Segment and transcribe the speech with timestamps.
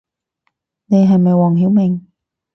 [0.87, 2.07] 你係咪黃曉明